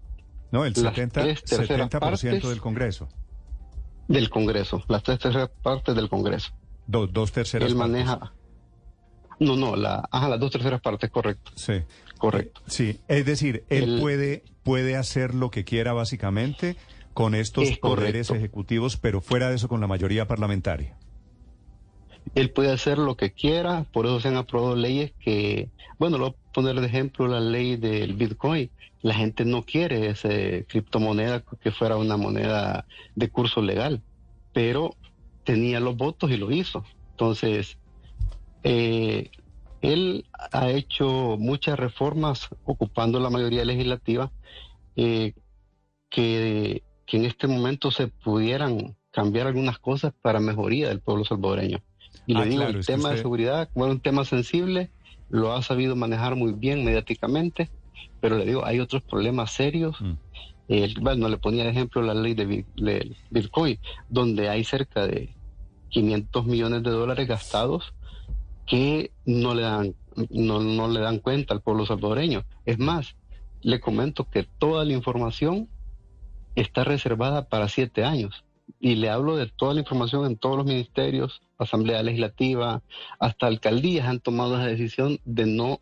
No, 0.51 0.65
el 0.65 0.75
70, 0.75 1.25
70% 1.25 2.49
del 2.49 2.61
Congreso. 2.61 3.09
Del 4.07 4.31
Congreso, 4.31 4.83
las 4.89 5.03
tres 5.03 5.19
terceras 5.19 5.51
partes 5.63 5.95
del 5.95 6.09
Congreso. 6.09 6.51
dos 6.87 7.33
terceras 7.33 7.69
Él 7.69 7.77
maneja... 7.77 8.33
No, 9.41 9.55
no, 9.55 9.77
la, 9.77 10.09
ajá, 10.11 10.29
las 10.29 10.41
dos 10.41 10.51
terceras 10.51 10.81
partes, 10.81 11.11
correcto. 11.11 11.53
Sí. 11.55 11.85
Correcto. 12.19 12.61
Sí, 12.67 13.01
es 13.07 13.25
decir, 13.25 13.65
él 13.69 13.99
puede, 14.01 14.43
puede 14.65 14.97
hacer 14.97 15.35
lo 15.35 15.51
que 15.51 15.65
quiera 15.65 15.93
básicamente 15.93 16.77
con 17.15 17.35
estos 17.35 17.79
poderes 17.79 18.31
ejecutivos, 18.31 18.97
pero 18.97 19.21
fuera 19.21 19.49
de 19.49 19.57
eso 19.57 19.69
con 19.69 19.81
la 19.81 19.87
mayoría 19.87 20.27
parlamentaria. 20.27 20.97
Él 22.35 22.51
puede 22.51 22.73
hacer 22.73 22.99
lo 22.99 23.17
que 23.17 23.33
quiera, 23.33 23.85
por 23.93 24.07
eso 24.07 24.21
se 24.21 24.29
han 24.29 24.37
aprobado 24.37 24.77
leyes 24.77 25.13
que, 25.19 25.71
bueno, 25.99 26.19
lo 26.19 26.31
voy 26.31 26.35
a 26.35 26.53
poner 26.53 26.81
de 26.81 26.87
ejemplo 26.87 27.29
la 27.29 27.41
ley 27.41 27.77
del 27.77 28.15
Bitcoin. 28.15 28.71
La 29.03 29.15
gente 29.15 29.45
no 29.45 29.63
quiere 29.63 30.09
esa 30.09 30.29
criptomoneda 30.67 31.43
que 31.61 31.71
fuera 31.71 31.97
una 31.97 32.17
moneda 32.17 32.87
de 33.15 33.29
curso 33.31 33.63
legal, 33.63 34.03
pero 34.53 34.95
tenía 35.45 35.81
los 35.81 35.97
votos 35.97 36.31
y 36.31 36.37
lo 36.37 36.51
hizo. 36.51 36.85
Entonces, 37.13 37.79
eh, 38.65 39.31
él 39.81 40.27
ha 40.53 40.71
hecho 40.71 41.37
muchas 41.39 41.79
reformas 41.79 42.49
ocupando 42.65 43.21
la 43.21 43.31
mayoría 43.31 43.65
legislativa 43.65 44.33
eh, 44.97 45.35
que, 46.11 46.83
que 47.07 47.17
en 47.17 47.25
este 47.25 47.47
momento 47.47 47.91
se 47.91 48.09
pudieran 48.09 48.97
cambiar 49.13 49.47
algunas 49.47 49.79
cosas 49.79 50.13
para 50.21 50.41
mejoría 50.41 50.89
del 50.89 51.01
pueblo 51.01 51.25
salvadoreño. 51.25 51.83
Y 52.29 52.35
le 52.35 52.41
Ah, 52.41 52.45
digo, 52.45 52.57
claro, 52.65 52.79
el 52.79 52.85
tema 52.85 53.09
de 53.09 53.17
seguridad, 53.23 53.71
como 53.73 53.87
es 53.87 53.93
un 53.93 54.01
tema 54.01 54.25
sensible, 54.27 54.91
lo 55.31 55.55
ha 55.55 55.63
sabido 55.63 55.97
manejar 55.97 56.37
muy 56.37 56.53
bien 56.53 56.85
mediáticamente, 56.85 57.71
pero 58.21 58.37
le 58.37 58.45
digo, 58.45 58.67
hay 58.67 58.81
otros 58.81 59.03
problemas 59.03 59.53
serios. 59.53 59.99
Mm. 60.01 60.13
Eh, 60.69 60.95
bueno, 61.01 61.31
le 61.31 61.39
ponía 61.39 61.65
de 61.65 61.71
ejemplo 61.71 62.03
la 62.03 62.13
ley 62.13 62.35
de 62.35 62.67
le- 62.75 63.17
Bitcoin, 63.31 63.79
donde 64.11 64.51
hay 64.51 64.63
cerca 64.63 65.07
de 65.07 65.35
500 65.89 66.45
millones 66.45 66.83
de 66.83 66.91
dólares 66.91 67.27
gastados 67.27 67.95
que 68.67 69.13
no 69.25 69.55
le 69.55 69.63
dan 69.63 69.95
no, 70.29 70.61
no 70.61 70.89
le 70.89 71.01
dan 71.01 71.21
cuenta 71.21 71.55
al 71.55 71.63
pueblo 71.63 71.87
salvadoreño. 71.87 72.45
Es 72.67 72.79
más, 72.79 73.17
le 73.63 73.81
comento 73.81 74.29
que 74.29 74.47
toda 74.59 74.85
la 74.85 74.93
información 74.93 75.71
está 76.57 76.85
reservada 76.85 77.49
para 77.49 77.69
siete 77.69 78.05
años. 78.05 78.45
Y 78.81 78.95
le 78.95 79.11
hablo 79.11 79.37
de 79.37 79.47
toda 79.47 79.75
la 79.75 79.81
información 79.81 80.25
en 80.27 80.37
todos 80.37 80.57
los 80.57 80.67
ministerios, 80.67 81.43
Asamblea 81.59 82.03
Legislativa, 82.03 82.83
hasta 83.19 83.47
alcaldías 83.47 84.07
han 84.07 84.21
tomado 84.21 84.57
esa 84.57 84.67
decisión 84.67 85.19
de 85.25 85.47
no 85.47 85.81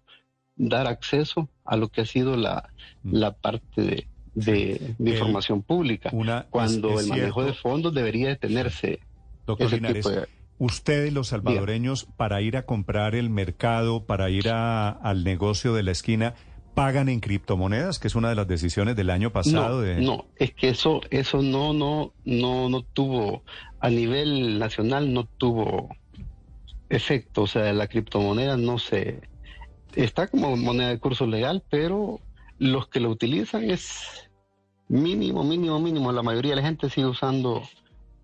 dar 0.57 0.87
acceso 0.87 1.49
a 1.65 1.77
lo 1.77 1.89
que 1.89 2.01
ha 2.01 2.07
sido 2.07 2.37
la, 2.37 2.71
la 3.03 3.33
parte 3.33 3.83
de, 3.83 4.09
de- 4.35 4.95
de 4.99 5.11
El- 5.11 5.15
información 5.15 5.63
pública, 5.63 6.09
una- 6.13 6.47
cuando 6.49 6.89
es- 6.91 7.01
es 7.01 7.03
el 7.05 7.11
manejo 7.11 7.45
de 7.45 7.53
fondos 7.53 7.93
debería 7.93 8.29
de 8.29 8.37
tenerse 8.37 9.01
Doctor 9.47 9.67
ese 9.67 9.77
Linares, 9.77 9.97
tipo 9.97 10.09
de... 10.11 10.27
ustedes 10.59 11.13
los 11.13 11.29
salvadoreños 11.29 12.07
para 12.17 12.41
ir 12.41 12.57
a 12.57 12.63
comprar 12.63 13.15
el 13.15 13.29
mercado, 13.29 14.05
para 14.05 14.31
ir 14.31 14.49
a- 14.49 14.89
al 14.89 15.23
negocio 15.25 15.75
de 15.75 15.83
la 15.83 15.91
esquina, 15.91 16.35
pagan 16.77 17.09
en 17.09 17.21
criptomonedas, 17.21 17.99
que 17.99 18.07
es 18.07 18.15
una 18.15 18.29
de 18.29 18.35
las 18.35 18.47
decisiones 18.47 18.97
del 18.97 19.09
año 19.09 19.33
pasado. 19.33 19.77
no, 19.77 19.81
de... 19.81 19.99
no, 20.03 20.27
es 20.37 20.53
que 20.53 20.69
eso, 20.69 21.01
eso 21.09 21.41
no, 21.41 21.73
no, 21.73 22.13
no, 22.27 22.69
no 22.69 22.83
tuvo, 22.83 23.45
a 23.81 23.89
nivel 23.89 24.59
nacional 24.59 25.15
no 25.15 25.25
tuvo 25.25 25.89
efecto, 26.91 27.43
o 27.43 27.47
sea, 27.47 27.73
la 27.73 27.87
criptomoneda 27.89 28.59
no 28.59 28.79
se, 28.79 29.23
está 29.95 30.29
como 30.29 30.55
moneda 30.59 30.91
de 30.91 30.99
curso 30.99 31.27
legal, 31.27 31.65
pero 31.71 32.21
los 32.59 32.89
que 32.89 33.01
lo 33.01 33.09
utilizan 33.09 33.71
es 33.71 34.29
mínimo, 34.89 35.45
mínimo, 35.45 35.81
mínimo, 35.81 36.13
la 36.13 36.23
mayoría 36.23 36.51
de 36.51 36.57
la 36.57 36.69
gente 36.69 36.91
sigue 36.91 37.07
usando 37.07 37.63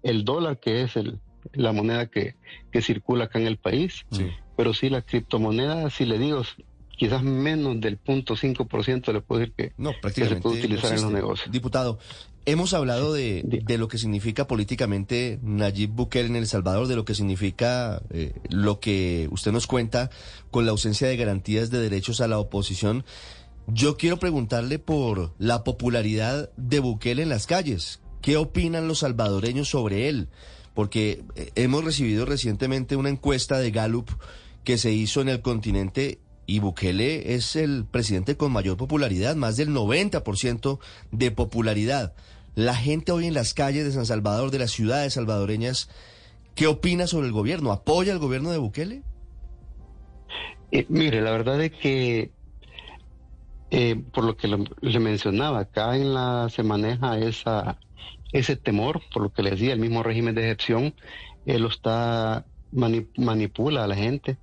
el 0.03 0.27
dólar, 0.27 0.61
que 0.61 0.83
es 0.83 0.97
el, 0.97 1.21
la 1.55 1.73
moneda 1.73 2.05
que, 2.11 2.35
que 2.71 2.83
circula 2.83 3.25
acá 3.25 3.39
en 3.39 3.47
el 3.47 3.57
país, 3.57 4.05
Sí. 4.11 4.29
pero 4.59 4.75
sí 4.75 4.91
la 4.91 5.01
criptomoneda, 5.01 5.89
si 5.89 6.05
le 6.05 6.19
digo, 6.19 6.43
quizás 7.03 7.25
menos 7.25 7.81
del 7.81 7.97
punto 7.97 8.37
5% 8.37 9.13
le 9.13 9.23
puedo 9.23 9.41
decir 9.41 9.55
que, 9.57 9.73
No, 9.77 9.91
que 10.01 10.25
se 10.25 10.37
puede 10.37 10.41
no 10.41 10.51
utilizar 10.51 10.95
en 10.97 11.03
los 11.03 11.11
negocios. 11.11 11.51
Diputado, 11.51 11.99
hemos 12.47 12.75
hablado 12.75 13.13
de, 13.13 13.43
de 13.45 13.77
lo 13.77 13.89
que 13.89 13.99
significa 13.99 14.47
políticamente 14.47 15.41
Nayib 15.43 15.91
Bukele 15.91 16.29
en 16.29 16.37
El 16.37 16.47
Salvador, 16.47 16.87
de 16.87 16.95
lo 16.95 17.05
que 17.05 17.17
significa 17.17 18.01
eh, 18.11 18.35
lo 18.51 18.79
que 18.79 19.27
usted 19.33 19.51
nos 19.51 19.67
cuenta 19.67 20.11
con 20.53 20.65
la 20.65 20.71
ausencia 20.71 21.09
de 21.09 21.17
garantías 21.17 21.71
de 21.71 21.81
derechos 21.81 22.21
a 22.21 22.29
la 22.29 22.39
oposición. 22.39 23.05
Yo 23.67 23.97
quiero 23.97 24.21
preguntarle 24.21 24.79
por 24.79 25.35
la 25.39 25.65
popularidad 25.65 26.51
de 26.57 26.79
Bukele 26.79 27.25
en 27.25 27.31
las 27.31 27.49
calles. 27.49 28.01
¿Qué 28.21 28.37
opinan 28.37 28.87
los 28.87 29.01
salvadoreños 29.01 29.69
sobre 29.69 30.09
él? 30.09 30.29
Porque 30.73 31.25
eh, 31.35 31.51
hemos 31.57 31.83
recibido 31.83 32.27
recientemente 32.27 32.95
una 32.95 33.09
encuesta 33.09 33.59
de 33.59 33.73
Gallup 33.73 34.09
que 34.63 34.79
se 34.79 34.93
hizo 34.93 35.21
en 35.21 35.29
el 35.31 35.43
continente 35.43 36.21
y 36.53 36.59
Bukele 36.59 37.35
es 37.35 37.57
el 37.57 37.87
presidente 37.87 38.37
con 38.37 38.53
mayor 38.53 38.77
popularidad, 38.77 39.37
más 39.37 39.57
del 39.57 39.71
90% 39.71 40.79
de 41.11 41.31
popularidad. 41.31 42.13
La 42.55 42.75
gente 42.75 43.11
hoy 43.11 43.27
en 43.27 43.33
las 43.33 43.55
calles 43.55 43.87
de 43.87 43.93
San 43.93 44.05
Salvador, 44.05 44.51
de 44.51 44.59
las 44.59 44.71
ciudades 44.71 45.15
salvadoreñas, 45.15 45.89
¿qué 46.55 46.67
opina 46.67 47.07
sobre 47.07 47.27
el 47.29 47.33
gobierno? 47.33 47.73
¿Apoya 47.73 48.13
el 48.13 48.19
gobierno 48.19 48.51
de 48.51 48.59
Bukele? 48.59 49.03
Eh, 50.71 50.85
mire, 50.91 51.23
la 51.23 51.31
verdad 51.31 51.59
es 51.63 51.73
que, 51.73 52.33
eh, 53.71 53.97
por 54.13 54.25
lo 54.25 54.37
que 54.37 54.49
le 54.49 55.01
mencionaba, 55.01 55.61
acá 55.61 55.97
en 55.97 56.13
la 56.13 56.49
se 56.51 56.63
maneja 56.63 57.19
esa, 57.19 57.79
ese 58.31 58.57
temor, 58.57 59.01
por 59.11 59.23
lo 59.23 59.33
que 59.33 59.43
le 59.43 59.53
decía, 59.53 59.73
el 59.73 59.81
mismo 59.81 60.03
régimen 60.03 60.35
de 60.35 60.43
excepción, 60.51 60.95
él 61.47 61.63
lo 61.63 61.69
está, 61.69 62.45
mani- 62.73 63.09
manipula 63.17 63.85
a 63.85 63.87
la 63.87 63.97
gente. 63.97 64.37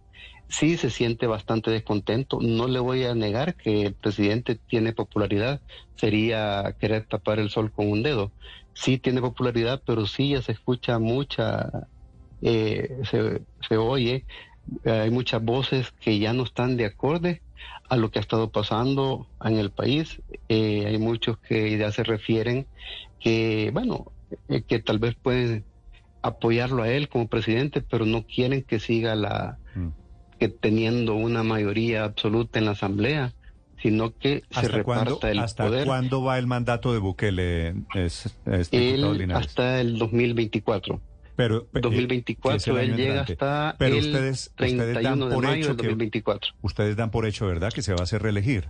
Sí 0.50 0.78
se 0.78 0.90
siente 0.90 1.28
bastante 1.28 1.72
descontento. 1.72 2.40
No 2.42 2.68
le 2.68 2.80
voy 2.80 3.06
a 3.06 3.16
negar 3.16 3.56
que 3.56 3.84
el 3.84 3.94
presidente 3.94 4.60
tiene 4.68 4.94
popularidad. 4.94 5.62
Sería 5.96 6.76
querer 6.80 7.06
tapar 7.08 7.40
el 7.40 7.50
sol 7.50 7.72
con 7.72 7.90
un 7.90 8.04
dedo. 8.04 8.32
Sí 8.74 8.98
tiene 8.98 9.22
popularidad, 9.22 9.82
pero 9.86 10.06
sí 10.06 10.32
ya 10.32 10.42
se 10.42 10.54
escucha 10.54 11.00
mucha, 11.00 11.88
eh, 12.42 12.98
se, 13.04 13.42
se 13.68 13.78
oye 13.78 14.26
eh, 14.84 14.92
hay 14.92 15.10
muchas 15.10 15.44
voces 15.44 15.92
que 16.00 16.20
ya 16.20 16.34
no 16.34 16.44
están 16.44 16.78
de 16.78 16.86
acorde 16.86 17.42
a 17.90 17.96
lo 17.98 18.12
que 18.12 18.20
ha 18.20 18.22
estado 18.22 18.52
pasando 18.52 19.28
en 19.44 19.58
el 19.58 19.72
país. 19.72 20.22
Eh, 20.48 20.86
hay 20.88 20.98
muchos 20.98 21.38
que 21.40 21.78
ya 21.78 21.92
se 21.92 22.04
refieren 22.04 22.68
que, 23.20 23.72
bueno, 23.74 24.12
eh, 24.48 24.62
que 24.62 24.80
tal 24.80 25.00
vez 25.00 25.16
pueden 25.16 25.66
apoyarlo 26.22 26.84
a 26.84 26.90
él 26.90 27.10
como 27.10 27.28
presidente, 27.28 27.82
pero 27.82 28.06
no 28.06 28.26
quieren 28.26 28.64
que 28.64 28.80
siga 28.80 29.16
la. 29.16 29.58
Que 30.40 30.50
teniendo 30.50 31.16
una 31.16 31.44
mayoría 31.44 32.06
absoluta 32.06 32.60
en 32.60 32.66
la 32.66 32.72
asamblea, 32.72 33.34
sino 33.82 34.18
que 34.18 34.44
se 34.52 34.60
¿Hasta 34.60 34.84
cuándo, 34.84 35.06
reparta 35.06 35.32
el 35.32 35.40
hasta 35.40 35.66
poder. 35.66 35.86
cuándo 35.86 36.24
va 36.24 36.38
el 36.38 36.48
mandato 36.48 36.94
de 36.94 37.00
Bukele, 37.00 37.76
es, 37.96 38.38
es 38.46 38.72
diputado 38.72 39.14
Él 39.14 39.32
hasta 39.32 39.82
el 39.82 39.98
2024. 39.98 41.02
Pero, 41.36 41.58
eh, 41.58 41.68
que 41.72 41.80
es 41.80 41.84
2024, 41.84 42.80
el 42.80 42.90
él 42.90 42.98
llega 42.98 43.22
hasta 43.22 43.76
Pero 43.78 43.96
el 43.96 44.06
ustedes, 44.06 44.48
ustedes 44.50 44.94
31 44.94 45.02
dan 45.02 45.30
de 45.30 45.36
por 45.36 45.44
mayo 45.46 45.56
hecho 45.56 45.68
del 45.70 45.78
que 45.78 45.88
2024. 45.88 46.52
ustedes 46.62 46.96
dan 46.98 47.12
por 47.12 47.26
hecho, 47.26 47.48
¿verdad? 47.48 47.72
Que 47.72 47.82
se 47.82 47.94
va 47.94 48.00
a 48.02 48.04
hacer 48.04 48.22
reelegir. 48.22 48.70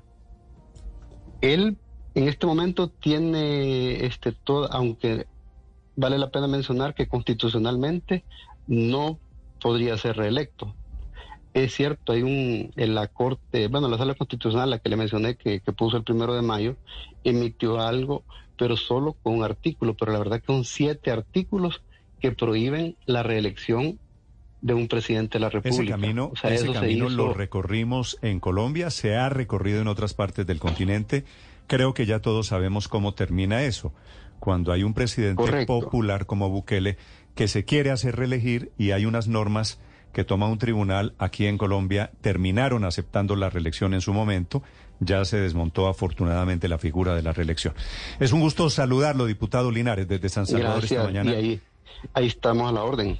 Él 1.41 1.77
en 2.13 2.27
este 2.27 2.45
momento 2.45 2.89
tiene 2.89 4.05
este 4.05 4.31
todo, 4.31 4.71
aunque 4.71 5.25
vale 5.95 6.17
la 6.19 6.29
pena 6.29 6.47
mencionar 6.47 6.93
que 6.93 7.07
constitucionalmente 7.07 8.23
no 8.67 9.19
podría 9.59 9.97
ser 9.97 10.17
reelecto. 10.17 10.75
Es 11.63 11.73
cierto, 11.73 12.13
hay 12.13 12.23
un, 12.23 12.71
en 12.75 12.95
la 12.95 13.07
Corte, 13.07 13.67
bueno, 13.67 13.87
la 13.87 13.97
Sala 13.97 14.15
Constitucional, 14.15 14.69
la 14.69 14.79
que 14.79 14.89
le 14.89 14.95
mencioné, 14.97 15.35
que, 15.35 15.59
que 15.61 15.73
puso 15.73 15.97
el 15.97 16.03
primero 16.03 16.33
de 16.33 16.41
mayo, 16.41 16.77
emitió 17.23 17.79
algo, 17.81 18.23
pero 18.57 18.77
solo 18.77 19.13
con 19.21 19.33
un 19.35 19.43
artículo, 19.43 19.95
pero 19.95 20.11
la 20.11 20.19
verdad 20.19 20.39
que 20.39 20.45
son 20.53 20.63
siete 20.63 21.11
artículos 21.11 21.81
que 22.19 22.31
prohíben 22.31 22.97
la 23.05 23.23
reelección 23.23 23.99
de 24.61 24.73
un 24.73 24.87
presidente 24.87 25.37
de 25.37 25.41
la 25.41 25.49
República. 25.49 25.95
Ese 25.95 26.01
camino, 26.01 26.29
O 26.33 26.35
sea, 26.35 26.53
ese 26.53 26.65
eso 26.65 26.73
se 26.73 26.79
camino 26.79 27.09
lo 27.09 27.09
hizo- 27.29 27.33
recorrimos 27.33 28.17
en 28.21 28.39
Colombia, 28.39 28.89
se 28.89 29.15
ha 29.15 29.29
recorrido 29.29 29.81
en 29.81 29.87
otras 29.87 30.13
partes 30.13 30.45
del 30.45 30.59
continente. 30.59 31.23
Creo 31.67 31.93
que 31.93 32.05
ya 32.05 32.19
todos 32.19 32.47
sabemos 32.47 32.87
cómo 32.87 33.13
termina 33.13 33.63
eso. 33.63 33.93
Cuando 34.39 34.71
hay 34.71 34.83
un 34.83 34.93
presidente 34.93 35.35
Correcto. 35.43 35.79
popular 35.79 36.25
como 36.25 36.49
Bukele 36.49 36.97
que 37.35 37.47
se 37.47 37.63
quiere 37.63 37.91
hacer 37.91 38.15
reelegir 38.15 38.71
y 38.77 38.91
hay 38.91 39.05
unas 39.05 39.27
normas 39.27 39.79
que 40.13 40.23
toma 40.23 40.47
un 40.47 40.57
tribunal 40.57 41.13
aquí 41.17 41.45
en 41.45 41.57
Colombia, 41.57 42.11
terminaron 42.21 42.83
aceptando 42.83 43.35
la 43.35 43.49
reelección 43.49 43.93
en 43.93 44.01
su 44.01 44.13
momento. 44.13 44.63
Ya 44.99 45.23
se 45.23 45.37
desmontó 45.37 45.87
afortunadamente 45.87 46.67
la 46.67 46.77
figura 46.77 47.15
de 47.15 47.21
la 47.21 47.31
reelección. 47.31 47.73
Es 48.19 48.33
un 48.33 48.41
gusto 48.41 48.69
saludarlo, 48.69 49.25
diputado 49.25 49.71
Linares, 49.71 50.07
desde 50.07 50.27
San 50.27 50.45
Salvador 50.45 50.83
esta 50.83 51.03
mañana. 51.03 51.31
y 51.31 51.35
ahí, 51.35 51.61
ahí 52.13 52.27
estamos 52.27 52.69
a 52.69 52.73
la 52.73 52.83
orden. 52.83 53.19